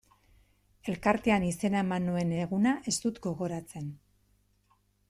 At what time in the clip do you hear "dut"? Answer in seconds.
3.05-3.21